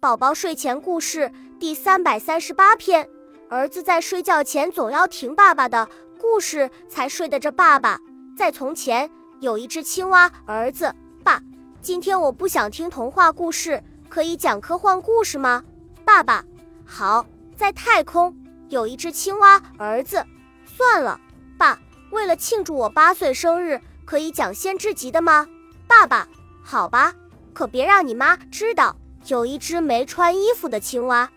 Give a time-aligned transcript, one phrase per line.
[0.00, 3.06] 宝宝睡前故事第三百三十八篇：
[3.50, 5.86] 儿子在睡觉前总要听爸爸的
[6.18, 7.52] 故事才睡得着。
[7.52, 8.00] 爸爸，
[8.34, 9.10] 在从前
[9.40, 10.32] 有一只青蛙。
[10.46, 11.38] 儿子，爸，
[11.82, 15.62] 今天我不想听童话故事，可以讲科幻故事吗？
[16.02, 16.42] 爸爸，
[16.86, 17.26] 好。
[17.54, 18.34] 在太空
[18.70, 19.60] 有一只青蛙。
[19.76, 20.24] 儿子，
[20.64, 21.20] 算了。
[21.58, 21.78] 爸，
[22.10, 25.46] 为了庆祝我八岁生日，可以讲先知级的吗？
[25.86, 26.26] 爸爸，
[26.62, 27.12] 好吧，
[27.52, 28.96] 可别让你妈知道。
[29.28, 31.30] 有一只没穿衣服的青蛙。